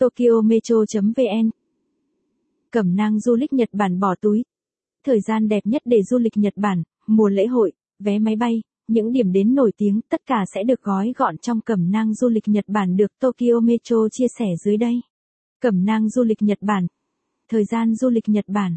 tokyometro.vn 0.00 1.50
Cẩm 2.70 2.96
nang 2.96 3.20
du 3.20 3.36
lịch 3.36 3.52
Nhật 3.52 3.68
Bản 3.72 4.00
bỏ 4.00 4.14
túi. 4.20 4.44
Thời 5.06 5.20
gian 5.20 5.48
đẹp 5.48 5.60
nhất 5.66 5.82
để 5.84 6.02
du 6.02 6.18
lịch 6.18 6.36
Nhật 6.36 6.52
Bản, 6.56 6.82
mùa 7.06 7.28
lễ 7.28 7.46
hội, 7.46 7.72
vé 7.98 8.18
máy 8.18 8.36
bay, 8.36 8.62
những 8.88 9.12
điểm 9.12 9.32
đến 9.32 9.54
nổi 9.54 9.72
tiếng, 9.76 10.00
tất 10.08 10.20
cả 10.26 10.44
sẽ 10.54 10.62
được 10.62 10.82
gói 10.82 11.12
gọn 11.16 11.38
trong 11.38 11.60
cẩm 11.60 11.90
nang 11.90 12.14
du 12.14 12.28
lịch 12.28 12.48
Nhật 12.48 12.64
Bản 12.68 12.96
được 12.96 13.18
Tokyo 13.18 13.60
Metro 13.62 13.96
chia 14.12 14.26
sẻ 14.38 14.46
dưới 14.64 14.76
đây. 14.76 15.00
Cẩm 15.60 15.84
nang 15.84 16.08
du 16.08 16.22
lịch 16.22 16.42
Nhật 16.42 16.58
Bản. 16.60 16.86
Thời 17.50 17.64
gian 17.64 17.94
du 17.94 18.08
lịch 18.08 18.28
Nhật 18.28 18.44
Bản. 18.48 18.76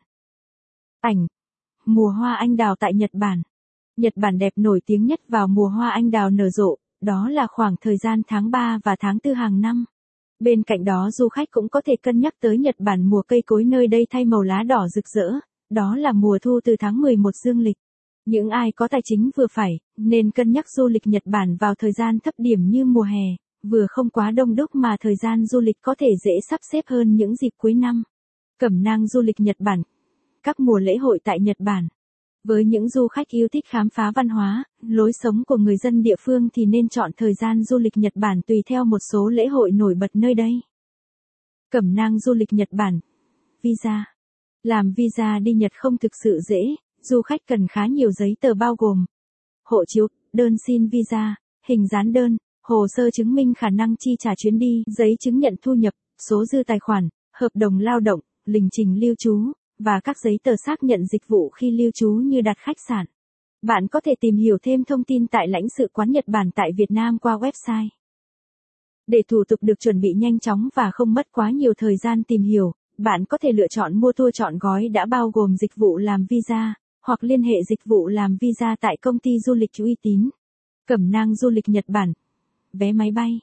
Ảnh. 1.00 1.28
Mùa 1.86 2.10
hoa 2.10 2.36
anh 2.36 2.56
đào 2.56 2.76
tại 2.80 2.94
Nhật 2.94 3.12
Bản. 3.14 3.42
Nhật 3.98 4.14
Bản 4.16 4.38
đẹp 4.38 4.54
nổi 4.56 4.82
tiếng 4.86 5.06
nhất 5.06 5.20
vào 5.28 5.48
mùa 5.48 5.68
hoa 5.68 5.90
anh 5.90 6.12
đào 6.12 6.30
nở 6.30 6.50
rộ, 6.50 6.78
đó 7.02 7.30
là 7.30 7.48
khoảng 7.48 7.76
thời 7.82 7.98
gian 7.98 8.22
tháng 8.28 8.52
3 8.52 8.80
và 8.84 8.96
tháng 9.00 9.18
4 9.24 9.34
hàng 9.34 9.62
năm. 9.62 9.86
Bên 10.40 10.64
cạnh 10.64 10.84
đó 10.84 11.10
du 11.12 11.30
khách 11.30 11.52
cũng 11.52 11.70
có 11.70 11.82
thể 11.86 11.96
cân 11.96 12.20
nhắc 12.20 12.34
tới 12.40 12.58
Nhật 12.58 12.76
Bản 12.80 13.10
mùa 13.10 13.22
cây 13.28 13.42
cối 13.46 13.64
nơi 13.64 13.88
đây 13.88 14.08
thay 14.10 14.26
màu 14.26 14.42
lá 14.42 14.64
đỏ 14.64 14.88
rực 14.88 15.08
rỡ, 15.08 15.32
đó 15.70 15.96
là 15.96 16.12
mùa 16.12 16.40
thu 16.42 16.60
từ 16.64 16.76
tháng 16.80 17.02
11 17.02 17.32
dương 17.44 17.60
lịch. 17.60 17.78
Những 18.26 18.50
ai 18.50 18.72
có 18.72 18.88
tài 18.88 19.02
chính 19.04 19.30
vừa 19.38 19.48
phải, 19.52 19.80
nên 19.98 20.32
cân 20.32 20.52
nhắc 20.52 20.70
du 20.70 20.88
lịch 20.88 21.08
Nhật 21.08 21.24
Bản 21.26 21.56
vào 21.60 21.76
thời 21.76 21.92
gian 21.92 22.20
thấp 22.20 22.34
điểm 22.38 22.70
như 22.70 22.86
mùa 22.86 23.02
hè, 23.02 23.26
vừa 23.64 23.86
không 23.90 24.10
quá 24.10 24.32
đông 24.32 24.56
đúc 24.56 24.76
mà 24.76 24.98
thời 25.00 25.16
gian 25.16 25.46
du 25.46 25.60
lịch 25.60 25.78
có 25.82 25.96
thể 26.00 26.08
dễ 26.24 26.32
sắp 26.50 26.60
xếp 26.72 26.84
hơn 26.88 27.16
những 27.16 27.36
dịp 27.36 27.52
cuối 27.58 27.74
năm. 27.74 28.04
Cẩm 28.60 28.84
nang 28.84 29.08
du 29.08 29.22
lịch 29.22 29.40
Nhật 29.40 29.56
Bản 29.60 29.82
Các 30.44 30.60
mùa 30.60 30.80
lễ 30.80 30.98
hội 30.98 31.20
tại 31.24 31.40
Nhật 31.40 31.58
Bản 31.60 31.88
với 32.44 32.66
những 32.66 32.90
du 32.90 33.08
khách 33.08 33.28
yêu 33.30 33.48
thích 33.48 33.66
khám 33.68 33.90
phá 33.90 34.12
văn 34.16 34.30
hóa, 34.30 34.64
lối 34.82 35.12
sống 35.14 35.44
của 35.48 35.58
người 35.58 35.78
dân 35.78 36.04
địa 36.04 36.16
phương 36.20 36.50
thì 36.54 36.66
nên 36.66 36.90
chọn 36.90 37.12
thời 37.18 37.34
gian 37.34 37.64
du 37.64 37.78
lịch 37.78 37.98
Nhật 37.98 38.14
Bản 38.16 38.42
tùy 38.48 38.64
theo 38.70 38.86
một 38.86 39.00
số 39.12 39.30
lễ 39.30 39.48
hội 39.48 39.72
nổi 39.72 39.96
bật 39.96 40.12
nơi 40.14 40.34
đây. 40.34 40.62
Cẩm 41.72 41.96
nang 41.96 42.20
du 42.20 42.34
lịch 42.34 42.54
Nhật 42.54 42.70
Bản. 42.72 43.00
Visa. 43.62 44.06
Làm 44.64 44.94
visa 44.94 45.40
đi 45.40 45.54
Nhật 45.54 45.72
không 45.76 45.98
thực 45.98 46.12
sự 46.24 46.40
dễ, 46.50 46.76
du 47.02 47.22
khách 47.22 47.42
cần 47.48 47.68
khá 47.68 47.86
nhiều 47.86 48.12
giấy 48.12 48.36
tờ 48.42 48.54
bao 48.54 48.76
gồm 48.76 49.06
hộ 49.66 49.86
chiếu, 49.86 50.08
đơn 50.34 50.56
xin 50.68 50.88
visa, 50.88 51.36
hình 51.68 51.88
dán 51.88 52.14
đơn, 52.14 52.38
hồ 52.64 52.88
sơ 52.88 53.12
chứng 53.12 53.34
minh 53.34 53.54
khả 53.54 53.70
năng 53.70 53.96
chi 53.98 54.16
trả 54.20 54.36
chuyến 54.36 54.60
đi, 54.60 54.84
giấy 54.98 55.16
chứng 55.20 55.40
nhận 55.40 55.56
thu 55.62 55.74
nhập, 55.74 55.94
số 56.30 56.46
dư 56.46 56.64
tài 56.68 56.80
khoản, 56.80 57.10
hợp 57.34 57.50
đồng 57.54 57.80
lao 57.80 58.00
động, 58.00 58.20
lịch 58.46 58.64
trình 58.72 59.00
lưu 59.00 59.16
trú, 59.20 59.52
và 59.84 60.00
các 60.04 60.18
giấy 60.24 60.40
tờ 60.44 60.52
xác 60.66 60.84
nhận 60.84 61.06
dịch 61.06 61.28
vụ 61.28 61.50
khi 61.50 61.72
lưu 61.72 61.92
trú 61.94 62.12
như 62.12 62.42
đặt 62.42 62.58
khách 62.58 62.78
sạn. 62.88 63.06
Bạn 63.62 63.88
có 63.88 64.00
thể 64.06 64.16
tìm 64.20 64.36
hiểu 64.36 64.58
thêm 64.64 64.84
thông 64.84 65.04
tin 65.04 65.28
tại 65.28 65.48
lãnh 65.48 65.70
sự 65.78 65.88
quán 65.94 66.12
Nhật 66.12 66.28
Bản 66.28 66.50
tại 66.56 66.72
Việt 66.78 66.92
Nam 66.92 67.18
qua 67.20 67.38
website. 67.38 67.88
Để 69.08 69.22
thủ 69.28 69.44
tục 69.48 69.60
được 69.64 69.80
chuẩn 69.80 70.02
bị 70.02 70.14
nhanh 70.14 70.40
chóng 70.40 70.70
và 70.76 70.92
không 70.94 71.14
mất 71.14 71.32
quá 71.32 71.52
nhiều 71.52 71.74
thời 71.78 71.98
gian 71.98 72.24
tìm 72.24 72.42
hiểu, 72.42 72.74
bạn 72.98 73.26
có 73.26 73.38
thể 73.38 73.52
lựa 73.52 73.68
chọn 73.68 74.00
mua 74.00 74.12
tour 74.12 74.30
chọn 74.34 74.58
gói 74.58 74.90
đã 74.90 75.06
bao 75.06 75.30
gồm 75.34 75.56
dịch 75.58 75.76
vụ 75.76 75.98
làm 75.98 76.26
visa, 76.30 76.74
hoặc 77.02 77.24
liên 77.24 77.44
hệ 77.44 77.64
dịch 77.70 77.86
vụ 77.86 78.08
làm 78.08 78.38
visa 78.42 78.76
tại 78.80 78.98
công 79.02 79.20
ty 79.20 79.40
du 79.40 79.54
lịch 79.54 79.72
uy 79.80 79.96
tín. 80.02 80.30
Cẩm 80.88 81.12
nang 81.12 81.36
du 81.36 81.50
lịch 81.50 81.70
Nhật 81.70 81.86
Bản. 81.88 82.14
Vé 82.74 82.92
máy 82.92 83.12
bay. 83.12 83.40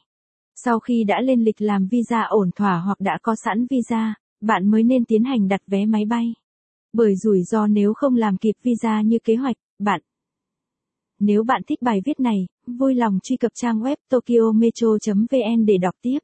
Sau 0.54 0.80
khi 0.80 1.04
đã 1.04 1.20
lên 1.20 1.44
lịch 1.44 1.62
làm 1.62 1.86
visa 1.86 2.22
ổn 2.22 2.50
thỏa 2.56 2.82
hoặc 2.84 3.00
đã 3.00 3.18
có 3.22 3.34
sẵn 3.44 3.66
visa, 3.70 4.14
bạn 4.40 4.70
mới 4.70 4.82
nên 4.82 5.04
tiến 5.04 5.24
hành 5.24 5.48
đặt 5.48 5.60
vé 5.66 5.86
máy 5.86 6.04
bay. 6.04 6.34
Bởi 6.92 7.16
rủi 7.16 7.42
ro 7.42 7.66
nếu 7.66 7.94
không 7.94 8.16
làm 8.16 8.36
kịp 8.36 8.54
visa 8.62 9.02
như 9.02 9.18
kế 9.24 9.36
hoạch, 9.36 9.56
bạn. 9.78 10.00
Nếu 11.18 11.42
bạn 11.44 11.62
thích 11.66 11.82
bài 11.82 12.00
viết 12.04 12.20
này, 12.20 12.46
vui 12.66 12.94
lòng 12.94 13.18
truy 13.22 13.36
cập 13.36 13.52
trang 13.54 13.80
web 13.80 13.96
tokyometro.vn 14.08 15.66
để 15.66 15.78
đọc 15.78 15.94
tiếp. 16.02 16.18